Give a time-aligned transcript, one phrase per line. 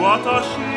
[0.00, 0.67] 私